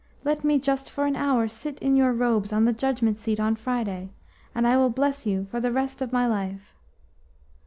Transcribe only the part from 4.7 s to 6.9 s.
will bless you for the rest of my life."